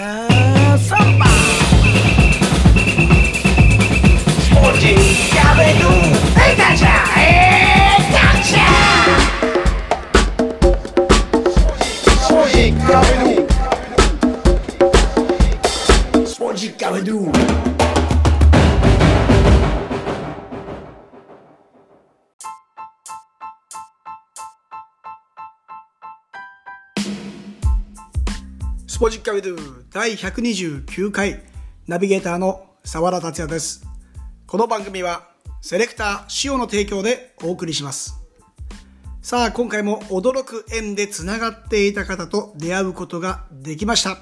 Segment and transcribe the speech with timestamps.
[0.00, 1.29] Have somebody.
[29.40, 31.40] スポジッカビドゥ第129回
[31.86, 33.86] ナビゲーターの沢田達也です。
[34.46, 35.28] この番組は
[35.62, 38.20] セレクター塩の提供でお送りします。
[39.22, 44.18] さあ今回も驚く縁でつながっていた方と出会うことができました。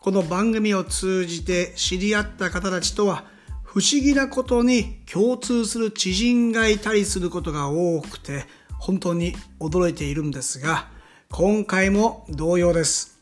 [0.00, 3.24] この番組を通じて知り合った方たちとは
[3.64, 8.44] 不思議なことに共通する知人がいたりすることが多くて
[8.78, 10.86] 本当に驚いているんですが
[11.30, 13.17] 今回も同様です。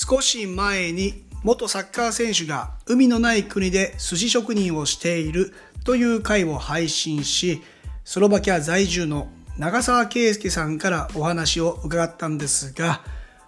[0.00, 7.62] 少し前に元サッカー選手が海のない国で寿司職人をしているという回を配信し、
[8.04, 9.26] スロバキア在住の
[9.58, 13.00] 長澤圭介さんからお話を伺ったんですが、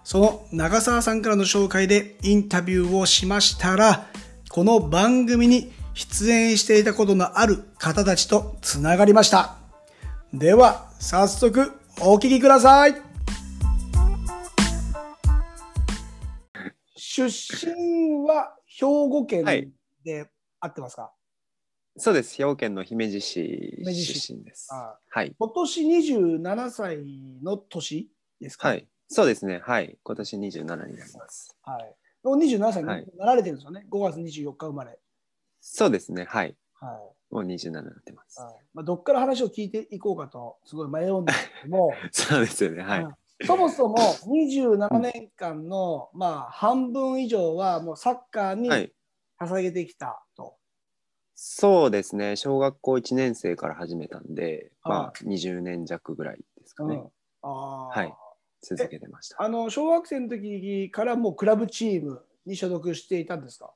[0.03, 4.07] その長澤さんからの紹介でインタビューをしましたら、
[4.49, 9.55] この番組に出演していたことのある方たちとつながりました。
[10.33, 13.10] では、早速お聞きください。
[17.13, 19.69] 出身は兵庫県はい
[20.05, 20.29] で
[20.61, 21.11] 合ってますか、
[21.97, 22.35] そうです。
[22.37, 24.69] 兵庫県の姫路市出身です。
[24.71, 25.35] あはい。
[25.37, 26.97] 今年27歳
[27.43, 28.09] の年
[28.39, 28.87] ですか、はい。
[29.09, 29.59] そうですね。
[29.61, 29.97] はい。
[30.01, 31.57] 今年27になります。
[31.63, 31.95] はい。
[32.23, 34.97] もう27歳にはいなられてるんですよね？5月24日生まれ。
[35.59, 36.23] そうですね。
[36.23, 36.55] はい。
[36.79, 37.33] はい。
[37.33, 38.39] もう27になってます。
[38.39, 42.83] はいまあ、どっから話を聞いていこうかとすごい迷うんですけども、 そうですよね。
[42.83, 43.03] はい。
[43.03, 48.91] うんそもそも27年間の、まあ、半分以上はもうサッカーにはい。
[49.39, 50.57] 捧げてきたと。
[51.33, 52.35] そうですね。
[52.35, 56.95] 小学校1年生から始めたんで、まはあ20年弱ぐらいですかね。
[56.95, 57.11] うん
[57.43, 58.13] はい
[58.63, 59.41] 続けてました。
[59.41, 63.73] あの小学生の時からもうクラブチームに所属していたんですか、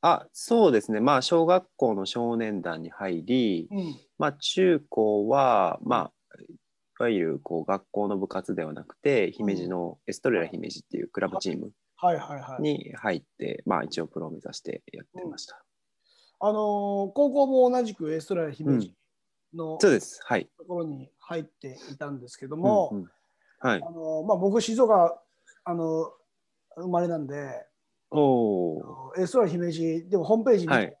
[0.00, 1.00] あ、そうですね。
[1.00, 6.12] まあ小学校の少年団に入り、うんまあ中高は、まあ、い
[7.02, 11.72] わゆるこう学校の部活ではなくて、姫路のエストレラ姫路っていうクラブチーム。
[12.60, 15.62] に入って、まあ一応プロを目指してやってました。
[16.40, 16.56] あのー
[17.12, 18.94] 高校も同じくエストラ姫路
[19.54, 20.20] のとそうです。
[20.24, 20.48] はい。
[20.66, 23.10] ころに入っていたんですけども、うんうん
[23.60, 23.82] はい。
[23.82, 25.20] あのーまあ、僕静岡
[25.64, 26.10] あの
[26.76, 27.66] 生まれなんで
[28.10, 29.12] おお。
[29.18, 30.96] エストラ姫路でもホームページ見たら、はい。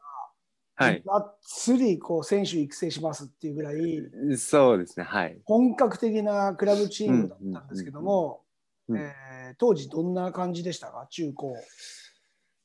[0.84, 1.02] はい。
[1.04, 5.04] がっつりこう選手育成しますっていうぐらいそうですね。
[5.04, 5.38] はい。
[5.44, 8.42] 本格的なクラブチームだったんですけども、
[8.88, 11.08] うんうんうんえー当時どんな感じでしたか？
[11.10, 11.56] 中高。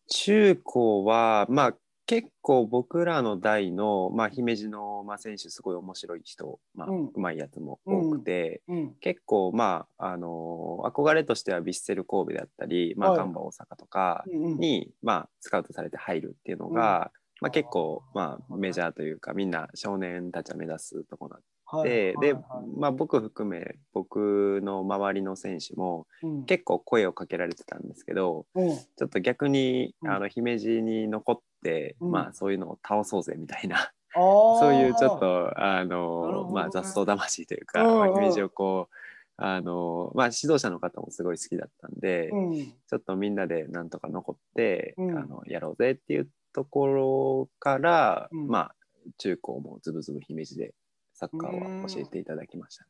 [0.08, 26.46] 中高は、まあ結構僕らの代の、まあ、姫路の、まあ、選手すごい面白い人、まあうんうまいやつも多くて、うん結構まあ、あの憧れとしてはヴィッセル神戸であったり、まあ、はいガンバ大阪とかうんうんに、まあ、スカウトされて入るっていうのが、まあ、結構、まあ、メジャーというかみんな少年たちは目指すところはいで、ではいはい、まあ、僕含め僕の周りの選手もうん。
[26.46, 28.78] 結構声をかけられてたんですけどうん。
[28.78, 30.12] ちょっと逆に、うん。
[30.12, 32.12] あの姫路に残って、うん。
[32.12, 38.96] まあ、そういうのを倒そうぜみたいな、 そういうちょっとあの、まあ、雑草魂というか、まあ、姫路をこう
[39.38, 42.54] あの、まあ、指導者の方もすごい好きだったんで、うん。
[42.54, 45.18] ちょっとみんなでなんとか残って、うん。
[45.18, 48.76] あのやろうぜっていうところから、うんまあ
[49.20, 50.74] 中高もズブズブ姫路で
[51.14, 52.90] サッカーは教えていただきましたね。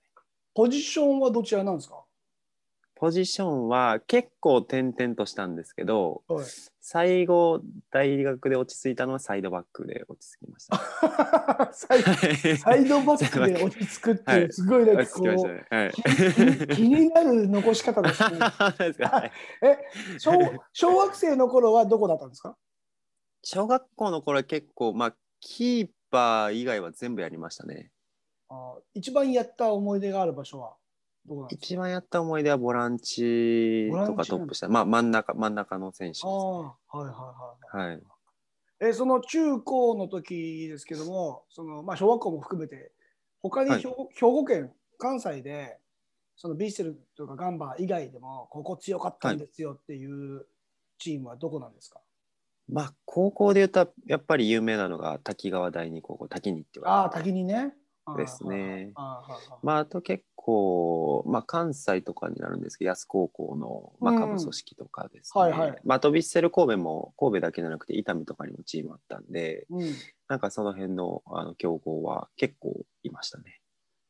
[0.54, 2.06] ポジションはどちらなんですか、
[2.96, 6.46] ポジションは結構転々としたんですけどはい、
[6.80, 7.60] 最後
[7.92, 11.74] 大学で落ち着いたのはサイドバックで落ち着きました。
[11.74, 15.66] サイサイドバックで落ち着くっていう、すごいなんかこね。
[15.70, 15.88] はい。
[15.88, 18.40] う、気気になる残し方ですね。
[19.62, 19.78] え
[20.18, 20.32] 小、
[20.72, 22.56] 小学生の頃はどこだったんですか？
[23.48, 27.92] 小学校の頃は結構まあキーパー以外は全部やりましたね。
[28.50, 30.74] あ一番やった思い出がある場所は
[31.28, 31.66] どこなんですか？
[31.66, 36.34] 一番やった思い出はボランチとかトップした、まあ真ん中真ん中の選手です、あね。
[36.34, 37.04] あはいは
[37.72, 37.88] いはい。
[37.92, 38.04] はい。
[38.80, 42.92] えその中高の時ですけどもその、まあ、小学校も含めて
[43.44, 45.78] 他にはい兵,、兵庫県関西で
[46.36, 50.48] そのビーステルとかガンバ以外でもここ強かったんですよっていう
[50.98, 52.02] チームはどこなんですか、
[52.70, 57.74] まあ高校で言うとやっぱり有名なのが滝川第二高校滝にって言われてああ滝にね。
[58.18, 58.92] ですね。
[59.64, 64.20] まあ、あと結構、まあ、関西とかになるんですけど、安高校の、まあ、うん。
[64.22, 65.42] 下部組織とかですね。
[65.42, 65.76] はいはい。
[65.84, 69.96] まあ、あとヴィッセル神戸も神戸だけじゃなくて伊丹とかにもチームあったんで、うん、
[70.28, 73.60] なんかその辺のあの強豪は結構いましたね。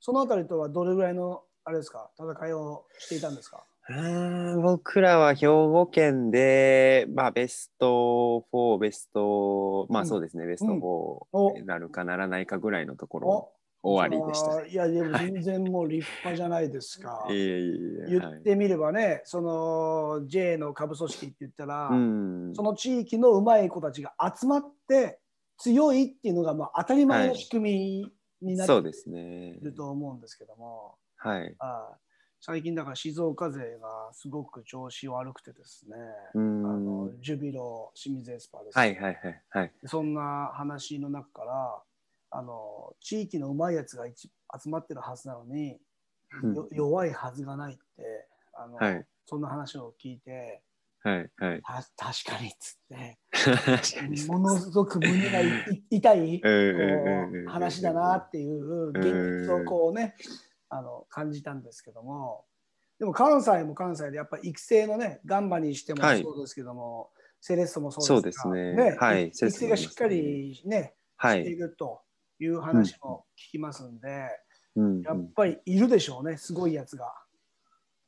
[0.01, 3.63] そのあたりとはどれぐらいのあれですか戦いをしていたんですか？
[3.87, 10.03] うーん僕らは兵庫県で、まあ、ベスト4、ベスト、まうん。
[10.03, 13.51] あそうですね、ベストお4になるかならないかぐらいのところお。
[13.83, 14.65] 終わりでした。
[14.65, 17.25] いやでも全然もう立派じゃないですか。
[17.29, 18.39] いえいえいえ言はい。
[18.39, 22.53] ってみればね、その J の下部組織って言ったら、うん。
[22.55, 25.19] その地域のうまい子たちが集まって
[25.57, 28.09] 強いっていうのがまあ当たり前の仕組
[28.41, 28.81] みになってい。
[29.61, 31.55] ると思うんですけども、はい。
[31.59, 32.05] あー
[32.47, 35.95] 最近だから静岡勢がすごく調子悪くてですね、
[36.35, 39.71] うあんのジュビロ清水エスパーです、はいはいはいはい。
[39.85, 41.81] そんな話の中から
[42.29, 44.29] あの地域のうまいやつが一
[44.63, 45.79] 集まってるはずなのに、
[46.43, 47.81] うんよ弱いはずがないって
[48.53, 50.61] あの、はいそんな話を聞いて
[50.99, 51.61] はいはい。
[51.97, 53.17] た確かにっつって。
[54.31, 55.39] ものすごく胸が
[55.89, 56.41] 痛い
[57.47, 60.15] 話だなっていう現実をこうね
[60.69, 62.45] あの感じたんですけども。
[62.97, 66.21] でも関西も関西でやっぱり育成のねガンバにしてもはい。
[66.23, 68.53] そうですけども、セレッソもそそううですが。
[68.53, 68.97] ですね。
[68.97, 71.43] はい育成がしっかりねしていはい。
[71.55, 72.01] ると
[72.39, 74.29] いう話も聞きますんで、
[74.75, 77.13] うんやっぱりいるでしょうねすごいやつが。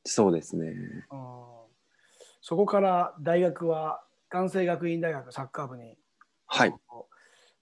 [0.04, 0.66] そうですね。
[1.10, 1.28] うん。
[2.40, 5.96] そこから大学は関西学院大学サッカー部に
[6.46, 6.74] はい。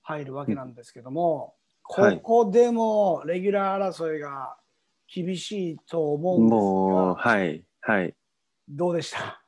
[0.03, 1.55] 入るわけなんですけども、
[1.89, 2.17] はい。
[2.21, 4.57] ここでもレギュラー争いが
[5.13, 6.59] 厳しいと思うんです
[6.95, 7.65] がはい。
[7.81, 8.15] はい。
[8.69, 9.43] どうでした？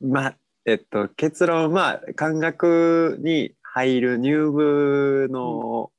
[0.00, 5.90] まあ、えっと、結論、まあ、感学に入る入部の、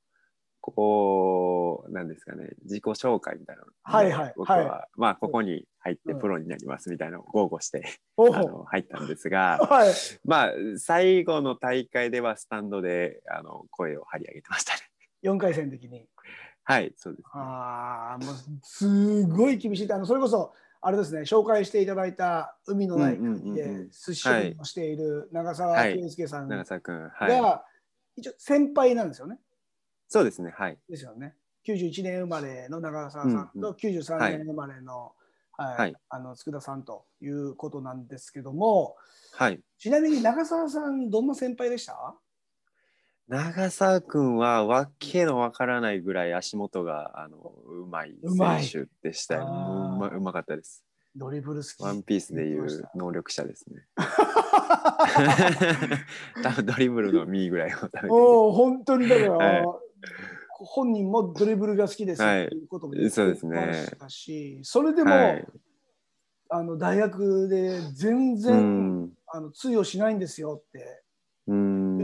[0.62, 3.68] こう、なんですかね、自己紹介みたいなの。
[3.84, 9.94] はいはい僕は、はまあ、ここに入ってうんプロになりますみたいなのを豪語して、おあの入ったんですが、はい、
[10.26, 14.80] まあ、最後の大会ではスタンドで、あの、声を張り上げてましたね。
[15.24, 16.08] 4回戦的に。
[16.70, 17.26] はい、そうです。
[17.32, 19.92] ああ、もうすごい厳しい。
[19.94, 24.30] あのそれこそ、あれですね、紹介していただいた海のない国うんうんうんでうん寿司
[24.60, 27.64] をしている長澤はい圭介さんが、長澤君、は
[28.18, 28.20] い。
[28.20, 29.40] 一応先輩なんですよね。
[30.10, 30.78] そうですね、はい。
[30.90, 31.36] ですよね。
[31.66, 35.14] 91年生まれの長澤さんとうんうん93年生まれの,、
[35.58, 38.98] はいはいあの佃さんということなんですけども、
[39.32, 39.62] はい。
[39.78, 42.14] ちなみに長澤さん、どんな先輩でした？
[43.28, 49.42] 長澤君はわけのわからないぐらい足元があのうまいうまい選手でしたよ。
[49.42, 49.50] うう
[50.00, 50.86] まうまかったです。
[51.14, 51.84] ドリブル好き。
[51.84, 53.86] ワンピースでいう能力者ですね。
[56.42, 59.66] 多分ドリブルのミーぐらいを食べおお、本当にだから、はい
[60.60, 65.48] 本人もドリブルが好きですとはいいうことも言ってそうですねましたし、それでも、はい。
[66.50, 69.14] あの大学で全う然、ん。
[69.28, 71.04] あの通用しないんですよって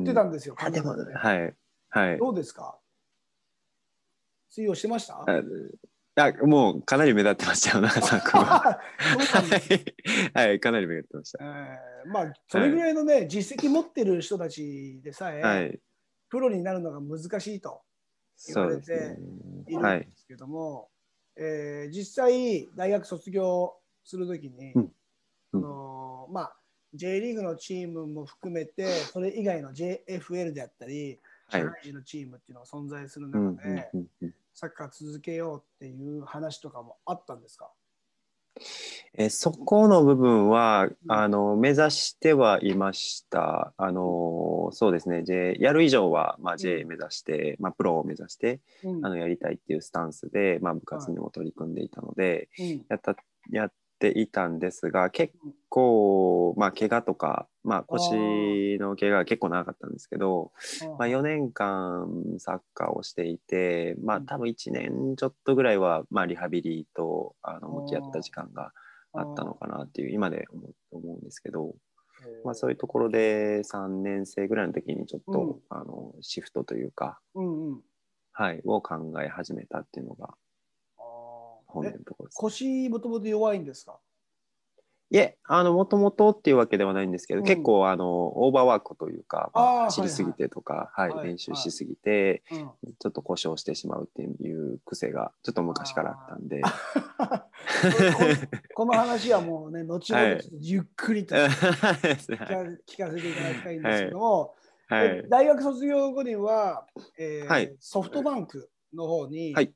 [0.04, 1.54] ってたんですよ、あでもはい
[1.90, 2.18] はい。
[2.18, 2.78] どうですか？
[4.50, 5.16] 通用してました？
[6.16, 8.60] ああもうかなり目立ってましたよ長澤君は。
[8.60, 8.80] は
[10.44, 11.44] い、 はい、かなり目立ってました。
[11.44, 15.80] えーまあそれぐらいのね、実績持ってる人たちでさえ、はい。
[16.30, 17.82] プロになるのが難しいと
[18.36, 19.18] そうですね。
[19.68, 19.98] いるはい。
[20.02, 20.92] んですけども、
[21.36, 24.82] えー実際大学卒業するときに、うん
[25.54, 26.56] うんあのーまあ
[26.94, 31.62] J リーグのチームも含めてそれ以外の JFL であったりはい。
[31.62, 37.72] 社会人のチームっていうのが存在するうん中で、うんうんうんサッカー続けようっていう話とかもあったんですか？
[39.16, 41.12] えそこの部分はうん。
[41.12, 43.74] あの目指してはいました。
[43.78, 45.24] あのそうですね。
[45.24, 49.04] J やる以上は、まあ、J 目指して、まあ、プロを目指してうん。
[49.06, 52.86] あのやりたいっていうスタンスで、まあ、部活にも取り組んでいたので、うん。
[52.90, 53.16] やった
[53.50, 53.74] やっ
[54.04, 55.34] ていたんですが結
[55.70, 60.52] 構、まあ、怪我とか、まあ、腰の怪我が結構長かったんですけど、
[61.00, 62.06] まあ、4年間
[62.38, 68.74] サッカーをしていて、まあ、多分1年ちょっとぐらいは、まあ、リハビリとあの向き合った時間が
[69.14, 70.48] あったのかなっていう今で
[70.92, 71.74] 思うんですけど、
[72.44, 75.56] まあ、そういうところで3年生ぐらいの時にちょっと、うん。
[75.70, 77.82] あのシフトというか、うんうん。
[78.34, 80.36] はい、を考え始めたっていうのがあ
[81.74, 82.38] 本のところです。
[82.38, 84.00] 腰もともと弱いんですか？
[85.10, 87.46] いえ、あの、もともとっていうわけではないんですけど、うん。
[87.46, 92.72] 結構、あの、オーバーワークというか、まあーあ、走りすぎてとか、はい、はい練習しすぎて、うん。
[92.98, 96.68] ちょっと故障してしまうっていう癖が、ちょっと昔からあったんで、こ
[98.74, 102.46] この話はもうね、 後ほどちょっとゆっくりと聞か
[102.88, 104.56] 聞かせていただきたいんですけども、
[104.88, 105.30] はい。
[105.30, 106.88] 大学卒業後には、
[107.20, 107.76] えーはい。
[107.80, 109.72] ソフトバンクの方に、はい。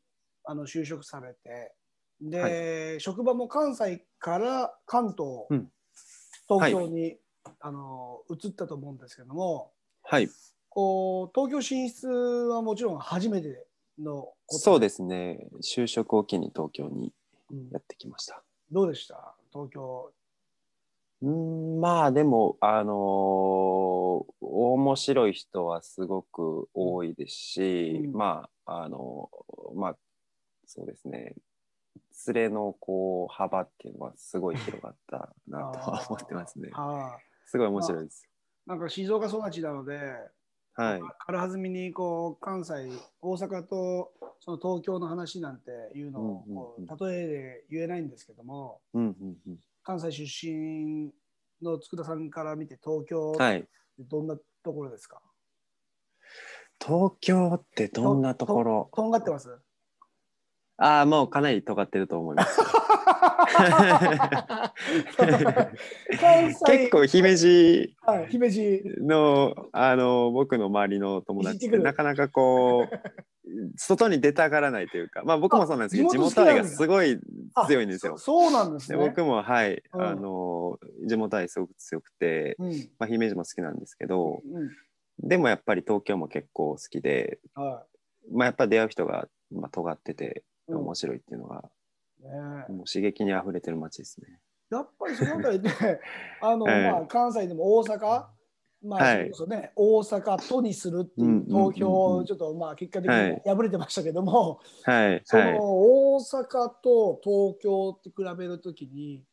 [0.46, 1.76] あの就職されて
[2.22, 5.72] で、職場も関西から関東、うん。
[6.48, 7.18] 東京に、
[7.60, 9.72] あの移ったと思うんですけども
[10.04, 10.30] はい。
[10.70, 13.66] こう東京進出はもちろん初めて
[13.98, 15.48] のことそうですね。
[15.64, 17.14] 就職を機に東京に
[17.52, 17.70] うん。
[17.72, 18.44] やってきました。
[18.72, 19.34] どうでした？
[19.54, 20.12] 東京。
[21.22, 28.12] うん、まあでも、あのー面白い人はすごく多いですし、うん。
[28.14, 29.30] まあ、あの
[29.76, 29.96] まあ、
[30.66, 31.34] そうですね。
[32.28, 36.70] 連れのこう幅っていうのはすごい広がったなとは思ってますね。
[37.46, 38.28] すごい面白いです。
[38.66, 39.98] なんか静岡育ちなので、
[40.76, 41.02] はい。
[41.26, 49.58] 軽はずみにこう関西大阪とその東京の話なんていうのをうんうんこうんう例えで言えないんですけどもうんうんうん。
[49.84, 51.12] 関西出身
[51.62, 53.68] の佃さんから見て東京ってはい。
[54.00, 55.22] どんなところですか、
[56.80, 58.92] 東京ってどんなところ？
[58.94, 59.58] とんがってます？
[60.78, 62.62] ああ、もうかなり尖ってると思います。
[66.66, 73.00] 結構姫路はい、姫路のあの僕の周りの友達なかなかこう
[73.78, 77.20] 外に出たがらないというかまあ僕もそうなんですけどあ地地元愛がすごい
[77.68, 78.14] 強いんですよ。
[78.16, 78.18] あ。
[78.18, 79.08] そそうなんですでね。
[79.08, 80.02] 僕もはい、うん。
[80.02, 82.72] あの地元愛すごく強くて、うん。
[83.00, 85.28] まあ、姫路も好きなんですけどうん。
[85.28, 87.84] でもやっぱり東京も結構好きで、は
[88.32, 90.44] まあ、やっぱ出会う人が、まあ、尖ってて
[90.76, 91.70] 面白いっていうのが、
[92.20, 92.30] ね
[92.70, 94.40] もう刺激にあふれてる街ですね。
[94.70, 95.70] やっぱりそのあたりで
[96.42, 96.92] あの、ええ。
[96.92, 98.26] まあ、関西でも大阪、
[98.84, 99.16] まあはい。
[99.16, 103.42] それこそね、大阪都にするってうんうんうんうんいう投票をちょっとまあ結果的はい。
[103.46, 105.22] に敗れてましたけども、はい。
[105.24, 105.54] そはい。
[105.54, 109.24] の大阪と東京って比べるときに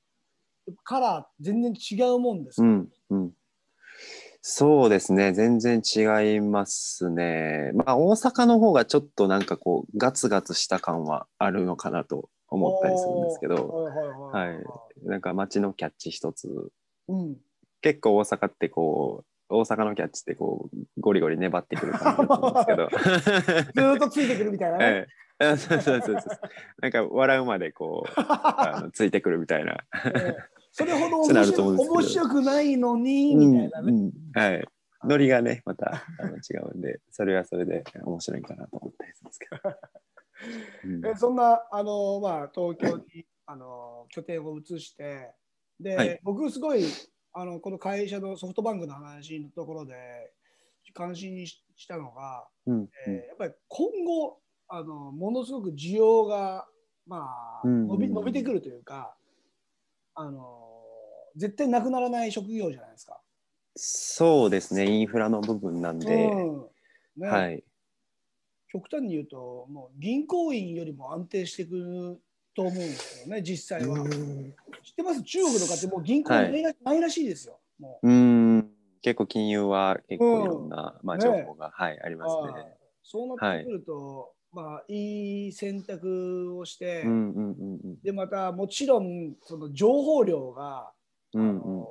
[0.84, 3.32] カラー全然違うもんですか、うんうん、
[4.46, 5.32] そうですね。
[5.32, 7.70] 全然違いますね。
[7.74, 13.88] まあ大阪の方がちょっとなんかこうガツガツした感はあるのかなと思ったりするんですけど。
[14.30, 16.70] はいなんか街のキャッチ一つ。
[17.08, 17.36] うん、
[17.80, 22.88] 結構大阪ってこう大阪のキャッチってこうゴリゴリ粘ってくる感じだと思うんですけど。
[23.74, 24.84] ずーっとついてくるみたいなね。
[24.84, 26.38] はいあそうそうそうそう。
[26.80, 29.78] なんか笑うまでこうあのついてくるみたいな。
[30.14, 33.92] ええそれほど面白面白くないのにみたいなね。
[33.92, 33.98] うん。
[34.06, 34.64] うんはい。
[35.04, 39.56] ノリがね、またあの違うんで、それはそれで面白いかなと思ったりするんですけど。
[40.96, 41.06] うん。
[41.06, 45.32] えそんなあの、まあ、東京にあの拠点を移して
[45.78, 46.20] で、はい。
[46.24, 46.82] 僕すごい
[47.32, 49.94] あのこの会社のソフトバンクの話のところで
[50.92, 56.66] 関心にししたのが、うんえーやっぱり今後あのものすごく需要が、
[57.06, 57.86] まあ、うん。
[57.86, 59.16] 伸び伸びてくるというか
[60.14, 60.72] あの
[61.36, 63.20] 絶対なくならない職業じゃないですか。
[63.76, 66.66] そうですね、インフラの部分なんで、うん。
[67.16, 67.28] ね。
[67.28, 67.64] はい。
[68.68, 72.20] 極端に言うともう銀行員よりも安定していく
[72.54, 73.96] と思うんですよね実際は。
[74.82, 75.22] 知ってます？
[75.22, 76.62] 中国とかってもう銀行ない。
[76.62, 77.58] ら,、ないらしいですよ。
[77.78, 78.08] もう。
[78.08, 78.70] うん、
[79.02, 82.76] 結構金融は結構いろんな、まあ、情報が、はい、ありますね。
[83.02, 88.00] そうなってくると、まあいい選択をして、うんうんうんうん。
[88.02, 90.92] でまたもちろんその情報量が、
[91.34, 91.84] うんうんうん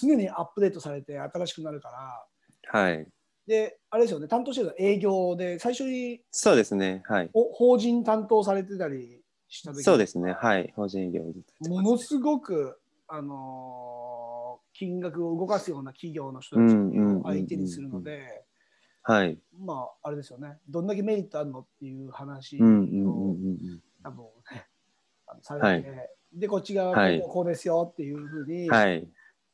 [0.00, 2.26] 常にアップデートされて新しくなるから
[2.72, 2.80] うん。
[2.80, 3.06] はい。
[3.46, 7.30] であれですよね担当してるのは営業で最初にそうですね、はい。
[7.34, 10.72] お法人担当されてたりした時そうですね、はい。
[10.74, 11.22] 法人営業
[11.68, 14.16] ものすごく、あのー
[14.78, 18.44] 金額を動かすような企業の人たちうんうんうんうんを相手にするので、
[19.06, 19.38] はい。
[19.58, 23.82] まああれですよねどんだけメリットあるのっていう話を、うんうんうんうんうん。
[24.02, 24.66] 多分ね
[25.28, 29.08] あのされて、でこっち側ははいこうですよっていうふうに、はい。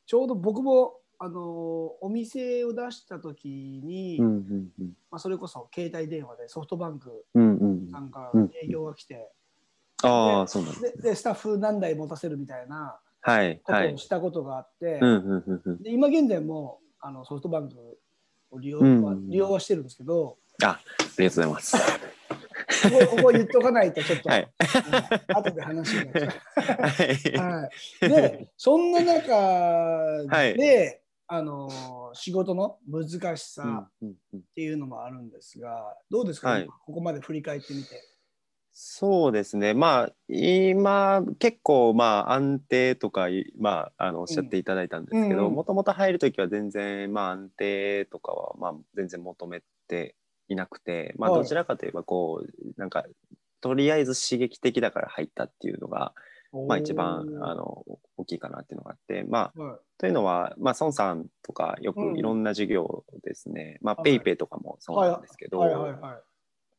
[0.05, 3.47] ちょうど僕も、あのーお店を出した時
[3.83, 4.91] に、うんうんうん。
[5.09, 8.31] まあ、それこそ携帯電話でソフトバンクうんうんさんか
[8.61, 9.31] 営業が来て、
[10.03, 13.97] ああ、そうなんですででスタッフ何台持たせるみたいなはい、こはいとを。
[13.97, 15.81] したことがあって、うんうんうんうん。
[15.83, 17.95] で今現在もあのソフトバンクを
[18.59, 21.77] 利用は、うん利用はしてるんですけど、あ、ありがとうございます。
[21.77, 27.39] ここここ言っとかないとちょっと、はいうん後で話になっちゃう。
[27.39, 27.61] はい。
[27.61, 27.69] は
[28.07, 34.09] い、でそんな中で、はいあの仕事の難しさっ
[34.55, 37.89] ていうのもあるんですが、どうですか、はいここまで振り返ってみて。
[38.75, 39.75] そうですね。
[39.75, 45.53] まあ、今、結構、まあ、安定とかい、まあ、あの、おっしゃっていただいたんですけど、うんうん。
[45.53, 50.15] もともと入るときは全然、まあ、安定とかは、まあ、全然求めて
[50.47, 51.41] いなくて、まあ、はい。
[51.41, 53.05] どちらかといえば、こう、なんか、
[53.61, 56.13] とりあえず刺激的だから入ったっていうのが、
[56.67, 57.85] まあ、一番、あの、
[58.17, 59.79] 大きいかなっていうのがあって、まあ、はい。
[59.99, 62.17] というのは、まあ、孫さんとかよくうん。
[62.17, 64.03] いろんな事業ですね、まあ、はい。
[64.05, 66.32] PayPayとかもそうなんですけど、はいはいはい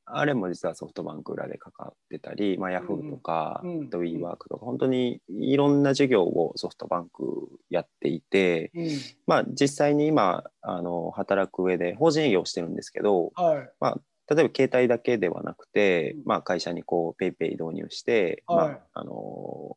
[0.06, 3.90] あれも実はソフトバンク裏で関わってたり、まあ、ヤフーとか、うんうん。
[3.90, 8.88] WeWorkとか、本当にいろんな事業をソフトバンクやっていて、うん。
[9.26, 14.34] まあ、実際に今あの働く上で法人営業をしてるんですけどはい。
[14.34, 16.23] 例えば携帯だけではなくて、うん。
[16.26, 18.68] まあ、会社にこうペイペイ導入して、はい。
[18.68, 19.76] まあ、あの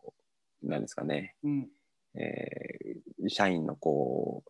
[0.63, 1.69] なんですかね、うん。
[2.15, 4.49] えー社員のこう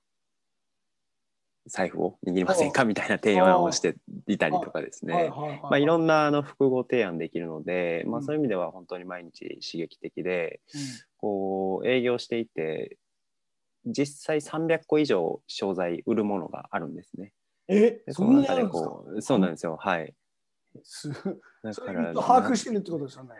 [1.67, 2.85] 財布を握りませんか？
[2.85, 3.95] みたいな提案をして
[4.27, 5.31] いたりとかですね、
[5.63, 8.25] はいろんなあの複合提案できるので、まあ、うん。
[8.25, 10.81] そういう意味では本当に毎日刺激的でうん。
[11.17, 12.97] こう営業していて
[13.85, 17.33] 実際300個以上商材売るものがあるんですね。
[17.67, 18.01] え？
[18.05, 19.77] でそうそうなんですよ。
[19.79, 20.13] はい。
[20.83, 23.31] すだから把握してるってことですよね。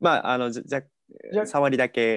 [0.00, 0.82] まあ あのじゃ
[1.46, 2.14] 触りだけ。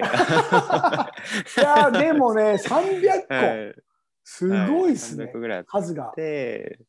[1.60, 3.74] やでもね300個、は い
[4.24, 6.12] すごいですね、300ぐらいあっ数が。
[6.16, 6.80] て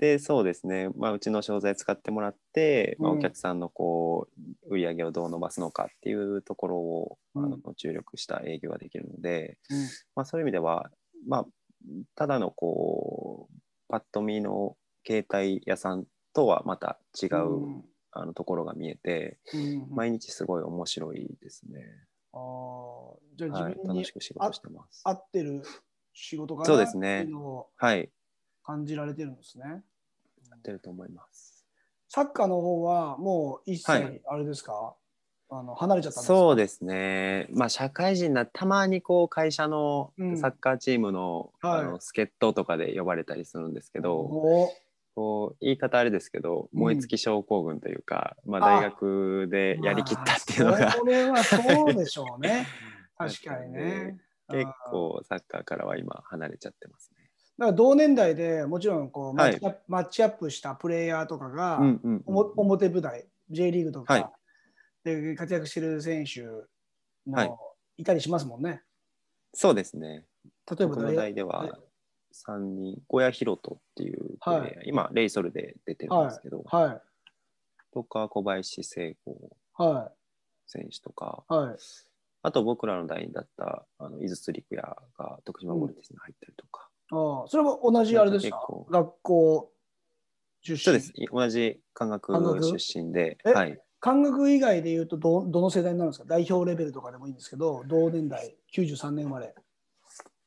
[0.00, 3.18] でそうですね、まあ、うちの商材使ってもらって、まあ、うん。
[3.18, 4.28] お客さんのこ
[4.66, 7.44] う売り上げをどう伸ばすのかっていうところを、うん。
[7.44, 9.82] あの注力した営業ができるので、うん。
[10.16, 10.90] まあ、そういう意味では、
[11.28, 11.46] まあ、
[12.14, 13.58] ただのこう
[13.88, 14.74] パッと見の
[15.06, 17.84] 携帯屋さんとはまた違う、うん。
[18.12, 21.84] あのところが見えてうん毎日すごい面白いですね。
[22.32, 22.40] あー。
[23.36, 25.02] じゃあはい、自分に楽しく仕事してます。
[25.04, 25.62] 合ってる
[26.22, 27.20] 仕事かなそうですね。
[27.22, 28.10] っていうのをはい、
[28.64, 29.64] 感じられてるんですね。
[30.50, 31.64] やってると思います。
[32.08, 34.94] サッカーの方はもう一は切あれですか、
[35.48, 36.34] あの離れちゃったんですか？
[36.34, 40.36] そうですね、まあ、社会人なたまにこう会社のうん。
[40.36, 41.80] サッカーチームの,、はい。
[41.80, 44.72] あの助っ人とかで呼ばれたりするんですけど、お
[45.14, 46.80] こう言い方あれですけどうん。
[46.80, 52.66] 燃え尽き症候群というか、まあ、あ大学でやりきったっていうのが、まあそれはそうでしょうね。
[53.16, 54.18] 確かにね。
[54.50, 57.30] 結構サッカーからは今離れちゃってますね。
[57.58, 59.54] だから同年代でもちろんこうマはい。
[59.54, 64.26] ッチアップ,、マッチアップしたプレイヤーとかが、うんうんおも表舞台 J リーグとか、はい。
[65.04, 66.42] で活躍してる選手
[67.30, 67.48] はい。
[67.48, 67.58] も
[67.96, 68.82] いたりしますもんね。
[69.52, 70.26] そうですね。
[70.70, 71.78] 例えば僕の代ではは
[72.32, 74.78] 3人小谷宏斗っていうはい。
[74.84, 77.00] 今レイソルで出てるんですけど、はい。
[77.92, 80.12] とか小林聖子は
[80.66, 81.44] 選手とか。
[81.50, 81.76] いはい。
[82.42, 84.82] あと僕らの代だったあの井筒陸也
[85.18, 89.72] が徳島ボルテスに入ったりとか、ああそれも同じあれですか学校
[90.62, 90.78] 出身？
[90.78, 91.12] そうです。
[91.30, 93.50] 同じ科学出身で、え？
[93.52, 96.26] はい、漢学以外でいうとどどの世代になるんですか？
[96.28, 99.54] 代表レベルとかでもいいんですけど同年代93年生まれ。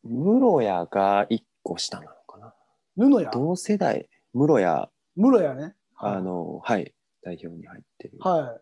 [0.04, 2.54] 室谷が1個下なのかな。
[2.98, 4.10] 布谷同世代。
[4.34, 5.76] 室谷室谷ね。
[5.98, 6.94] あのはい。
[7.26, 8.42] 代表に入ってる、はい。
[8.44, 8.60] あ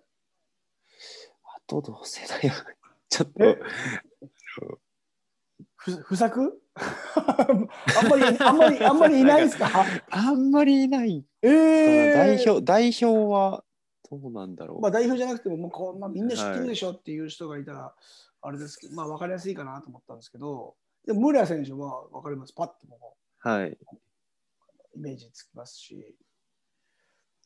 [1.66, 2.64] と同世代は
[3.12, 3.44] ちょっと。
[3.44, 3.60] え？
[5.76, 9.68] ふ不作 あんまりあんまりあんまりいないですか？
[10.12, 11.26] あんまりいない。
[11.42, 13.64] えかな、え代表代表は
[14.10, 17.94] どうなんだろう、まあ代表じゃなくてももうこんなみんな知ってるでしょっていう人がいたら、
[18.42, 22.54] あれですけどまあ分かりやすいかなと思ったんですけどでも室谷選手は分かります。
[22.54, 23.78] パッともはい、う
[24.96, 26.16] イメージつきますし。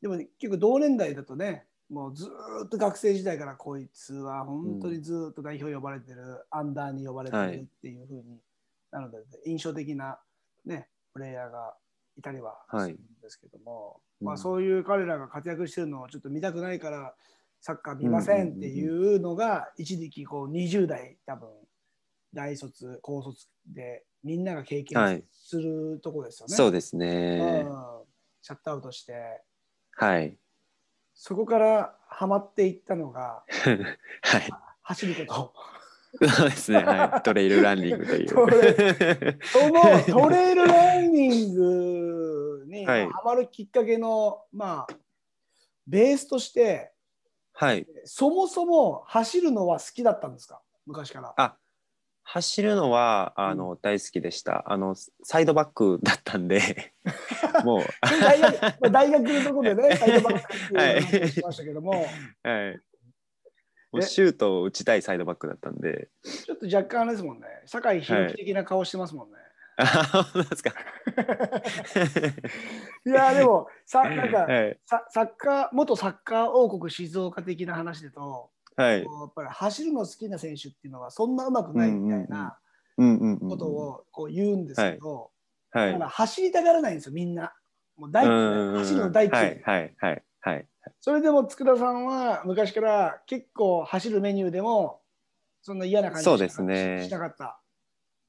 [0.01, 8.39] でも、結構同年代だとねもうずーっと学生時代からこいつは本当にずーっと代表呼ばれてる、アンダーに呼ばれてはいるっていうふうに
[8.91, 10.17] なので印象的な、
[10.65, 11.75] ね、プレイヤーが
[12.17, 14.37] いたりはするんですけども、まあ、うん。
[14.37, 17.13] そういう彼らが活躍してるのをちょっと見たくないから
[17.61, 21.49] サッカー見ませんっていうのが一時期こう20代多分
[22.33, 26.55] 大卒高卒でみんなが経験はいするところですよね。
[26.55, 27.65] そうですね。
[27.67, 28.05] うん
[28.41, 29.13] シャットアウトして。
[29.97, 30.37] はい
[31.15, 34.49] そこからハマっていったのが はい
[34.83, 35.53] 走ること。
[36.27, 38.29] そうですね、はい、トレイルランニングという。
[38.29, 44.93] トそのトレイルランニングに はいハマるきっかけの、まあ
[45.87, 46.91] ベースとして
[47.53, 50.61] はい、そもそも走るのは好きだったんですか？
[50.85, 51.33] 昔から。
[51.37, 51.57] あ
[52.27, 54.63] 走るのはあの、大好きでした。
[54.71, 56.93] あのサイドバックだったんで、
[57.63, 57.87] もう、で
[58.19, 62.81] 大学まあ大学のところでね、 サイドバックっていう話をしましたけども、はい、
[63.91, 69.37] もうシュートを打ちたいサイドバックだったんで、ちょっと若干あれですもんね、酒井宏樹的な顔してますもんね。
[69.77, 69.85] あ
[70.33, 70.71] 本当ですか？
[73.05, 82.57] い、や、でも、さなんか、はい、さサッカー、元サッカー王国静岡的な話だと、はい、やっぱり走るの好きな選手っていうのはそんなうまくないみたいな
[83.49, 85.31] ことをこう言うんですけど、
[85.71, 87.53] はい、だから走りたがらないんですよ、みんな。
[87.97, 89.43] もう大走るの大嫌い。
[89.43, 90.67] はい、はい、はい、はい、
[90.99, 95.01] それでも佃さんは昔から結構走るメニューでも
[95.61, 97.05] そんな嫌な感じそうですね。
[97.07, 97.59] しなかった。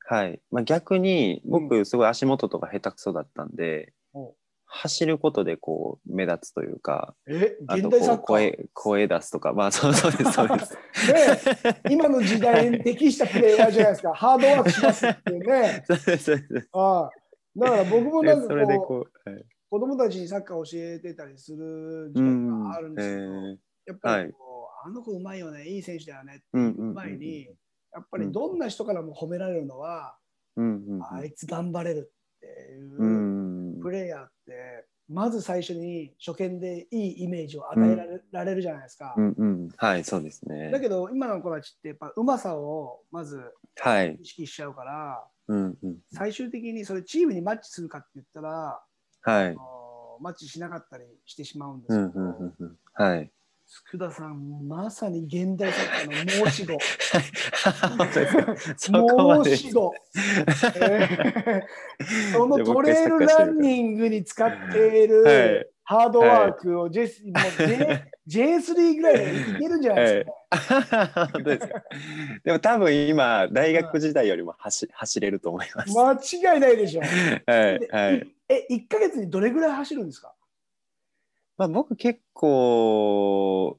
[0.09, 3.96] はい、まあ逆に僕すごい足元とか下手くそだったんで、お
[4.68, 8.16] 走ることでこう目立つというかえ現代サッカー？
[8.16, 9.52] こう声声出すとか。
[9.52, 10.74] まあそうそうですそうです。
[11.64, 14.12] ね今の時代に適したプレイヤーじゃないですか。
[14.14, 15.85] ハードワークしますっていうね。
[15.87, 16.68] そうですそうです。
[16.72, 17.11] ああ。
[17.57, 18.48] だから僕もなんか
[18.81, 23.57] こうはい、子供たちにサッカーを教えてたりする時間うんがあるんですけど、えー。
[23.87, 25.66] やっぱりこう、あの子うまいよね。
[25.66, 26.72] いい選手だよねってうんい。
[26.72, 27.44] う前に、
[27.92, 30.18] やっぱりどんな人からも褒められるのは、
[30.57, 33.26] うんうんあいつ頑張れるっていううんうん
[33.87, 39.14] プレイヤーってまず最初に初見でいいイメージを与えられ,、られるじゃないですか。
[39.16, 40.72] うんうんはいそうですね。
[40.72, 43.40] だけど今の子たちってやっぱうまさをまず
[43.79, 44.18] はい。
[44.20, 45.99] 意識しちゃうからうんうん。
[46.12, 48.83] 最終的にそれチームにマッチするかって言ったら、
[49.22, 49.57] はい。
[50.20, 52.79] マッチしなかったりしてしまうんですうんけど、うんうんうん。
[52.94, 53.31] はい
[53.68, 56.79] 佃さんまさに現代サッカーの申し子。
[59.44, 59.92] 申し子、
[60.76, 62.33] えー。
[62.33, 65.66] その トレイルランニングに使っている、はい。
[65.83, 67.11] ハードワークを J、もう
[68.26, 70.26] J J3 ぐらいでいけるんじゃないで
[71.61, 71.87] すか、
[72.44, 75.92] でも多分今大学時代よりも走走れると思います。
[76.40, 77.02] 間違いないでしょ。
[77.02, 77.11] はい
[77.88, 78.26] はい。
[78.48, 80.33] え、1ヶ月にどれぐらい走るんですか？
[81.59, 83.79] まあ僕結構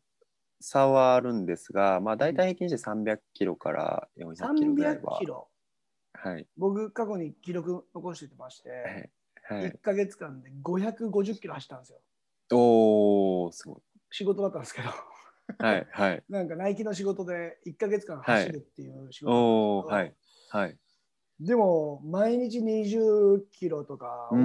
[0.59, 5.25] 差はあるんですが、まあ大体平均して300キロから400キロぐらい ?300 はキ。
[5.25, 5.47] ロ？
[6.13, 9.81] はい僕、過去に記録残してまして、はいはい1。
[9.81, 11.99] ヶ月間で550キロ走ったんですよ。
[12.51, 13.77] おおすごい。
[14.09, 14.89] 仕事だったんですけど、
[15.59, 16.23] はいはい。
[16.29, 20.77] なんかナイキの仕事で1ヶ月間走るっていう仕事おおだったんですけどはいはい。
[21.39, 24.35] でも毎日20キロとかを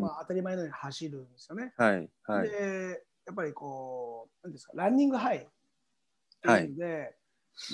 [0.00, 1.72] まあ、当たり前のように走るんですよね。
[1.76, 2.48] はいはい。
[2.48, 5.40] でやっぱりこう何ですかランニングハイっ
[6.42, 7.14] ていうので、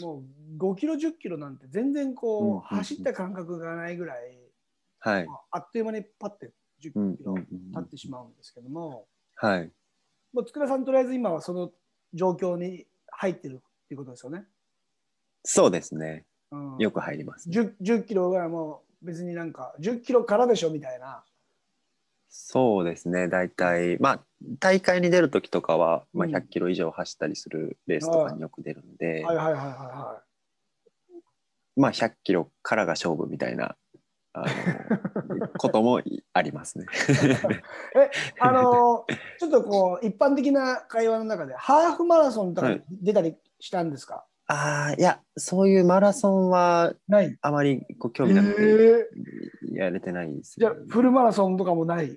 [0.01, 0.23] も
[0.59, 4.39] う5キロ10キロなんて全然こう、うんうんうん走った感覚がないぐらい、
[5.01, 5.35] はいま。
[5.35, 6.51] あ、あっという間にパッて
[6.83, 9.71] 10うんキロうんうん経ってしまうんですけども、はい。
[10.33, 11.71] もう佃さんとりあえず今はその
[12.13, 14.45] 状況に入ってるっていうことですよね。
[15.45, 16.25] そうですね。
[16.51, 21.25] うん、よく入ります、10, 10キロがもう別になんか10キロからでしょみたいな。
[22.29, 24.25] そうですね、大体、まあ、
[24.59, 30.23] 大会に出るときとかは、まあ、うん100キロ以上走ったりするレースとかによく出るんで、はいはいはいはいは
[31.77, 33.77] まあ、100キロからが勝負みたいな
[34.33, 34.45] あ
[35.29, 36.85] の こともありますね。
[36.85, 37.97] い。
[37.99, 38.11] え、
[38.41, 44.27] あのーちょっとこう一般的な会話の中でハーフマラソンとかはい出たりしたんですか？
[44.49, 47.37] ああ、いや、そういうマラソンはない。
[47.43, 49.77] あまりこう興え味なくてー。
[49.77, 52.17] やれてないです、じゃあフルマラソンとかもない？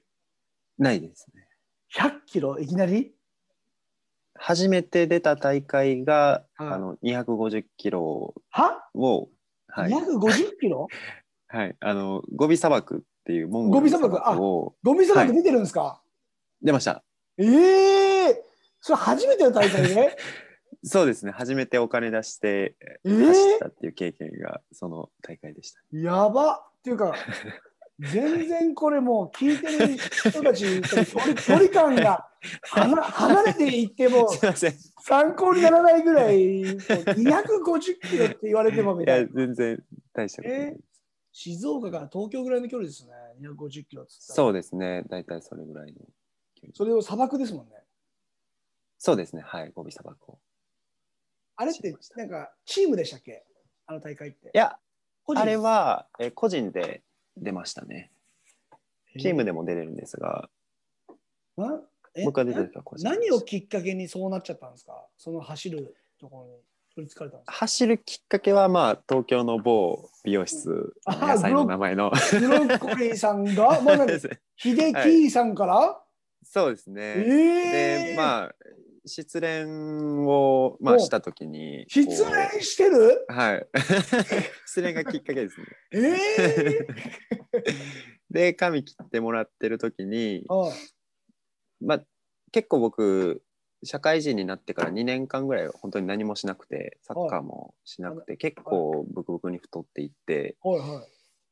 [0.77, 1.47] ないですね。
[1.95, 2.59] 100キロ？
[2.59, 3.11] いきなり？
[4.35, 9.27] 初めて出た大会が、はいあの250キロは、を、
[9.67, 10.87] はい、250キロ？
[11.51, 14.29] はい、あのゴビ砂漠っていうモンゴルのゴビ砂漠？
[14.29, 15.99] あをゴミ砂漠出てるんですか、
[16.61, 17.03] 出ました。
[17.37, 18.45] ええ
[18.81, 20.15] それ初めての大会で、
[20.83, 21.31] そうですね。
[21.31, 25.81] 初めてお金出してえ走っえたっていう経験がその大会でした。
[25.91, 27.13] やばっていうか
[27.99, 32.29] 全然これもう聞いてる人たちと距離 距離感が
[32.63, 34.71] 離離れていってもすいません。
[34.71, 41.03] い参考にならないぐらいもう250キロって言われてもみたいやな全然大したことないです。
[41.31, 45.03] 静岡から東京ぐらいの距離ですね250キロっつったらそうですね。
[45.09, 45.99] 大体それぐらいの
[46.55, 46.73] 距離。
[46.73, 47.75] それを砂漠ですもんね
[48.97, 49.41] そうですね。
[49.41, 49.71] はい。
[49.71, 50.39] ゴビ砂漠を。
[51.61, 53.43] あれってなんかチームでしたっけ？
[53.85, 54.47] あの大会って。
[54.47, 54.77] いや、
[55.35, 57.01] あれはえ個人で
[57.35, 58.11] 出ましたね。
[59.19, 60.49] チームででも出れるんですが、
[62.23, 65.05] 僕が出てた個人な何をきっかけにそうなっちゃったんですか？
[65.17, 66.51] その走るところに
[66.95, 67.51] 取りつかれたんですか？
[67.53, 72.09] 走るきっかけは、まあ、東京の某美容室、あ野菜の名前の。
[72.31, 74.17] ブロッコリーさんが、 まあ、何
[74.55, 76.01] 秀樹さんから、
[76.43, 77.01] そうですえね。
[77.17, 78.55] えで、まあ、
[79.05, 81.85] 失恋を、まおあ、したときに。
[81.87, 83.25] 失恋してる？
[83.27, 83.67] はい。
[84.65, 85.65] 失恋がきっかけですね。
[85.91, 85.99] え
[86.47, 86.87] え
[88.29, 90.71] で、髪切ってもらってる時に、あ
[91.81, 92.05] まあ、
[92.51, 93.41] 結構僕、
[93.83, 101.03] 社会人になってから2年間ぐらい本当に何もしなくて、サッカーもしなくて、結構ブクブクに太っていって、はいは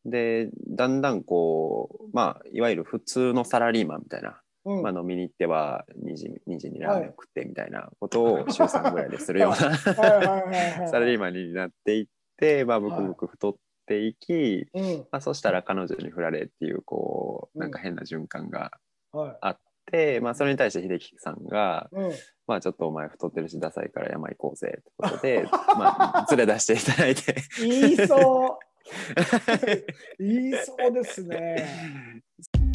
[0.05, 0.09] い。
[0.09, 4.83] で、だんだんこう、まあ、いわゆる普通のサラリーマンみたいな、うん。
[4.83, 10.11] まあ、飲みに行っては2時 ,2 時にラーメンを食ってみたいなことを週3ぐらいでするようなはい。
[10.11, 12.05] はいはいはいサラリーマンになっていっ
[12.37, 13.55] て、まあ、ブクブク太っ
[13.87, 14.97] ていき、うん。
[15.11, 17.61] まあ、そしたら彼女に振られっていうこううん。
[17.61, 18.71] なんか変な循環が
[19.13, 19.37] はい。
[19.39, 22.11] あって、まあ、それに対して秀樹さんが、うん。
[22.45, 25.43] まあ、ちょっとお前太ってるしダサいから山行こうぜってことで、
[25.77, 27.35] まあ、連れ出していただいて。
[27.59, 28.67] 言いそう。
[30.19, 32.23] 言いそうですね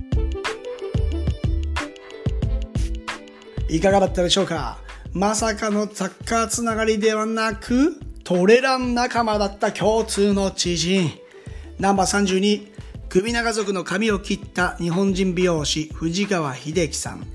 [3.72, 4.76] いかがだったでしょうか？
[5.14, 11.10] まさかのサッカーつながりではなく、トレラン仲間だった共通の知人。
[11.78, 12.68] ナンバー32、
[13.08, 17.26] 首長族の髪を切った日本人美容師藤川秀樹さん。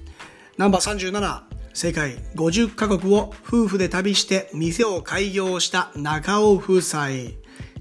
[0.59, 1.41] ナンバー37、
[1.73, 7.07] 世界50カ国を夫婦で旅して店を開業した中尾夫妻。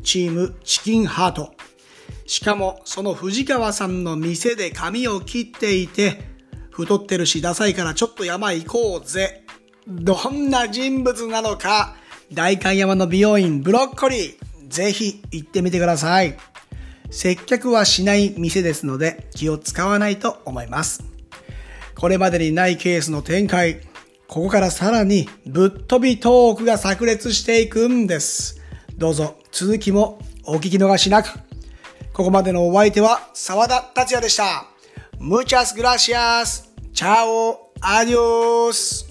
[0.02, 1.52] チームチキンハート。
[2.24, 6.34] しかもその藤川さんの店で髪を切っていて、
[6.84, 9.44] 太ってるしダサいからちょっと山行こうぜ。
[9.86, 11.96] どんな人物なのか、
[12.32, 14.34] 代官山の美容院ブロッコリー、
[14.68, 16.36] ぜひ行ってみてください。
[17.10, 21.04] 接客はしない店ですので気を使わないと思います。
[21.94, 23.80] これまでにないケースの展開、
[24.28, 28.60] ここからさらにぶっ飛びトークが炸裂していくんです。
[28.98, 31.28] どうぞ続きもお聞き逃しなく。
[32.12, 34.66] ここまでのお相手は沢田達也でした。
[35.18, 36.65] Muchas gracias.
[36.96, 39.04] Chao, adiós.